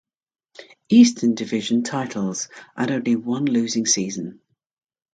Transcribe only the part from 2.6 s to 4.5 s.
and only one losing season.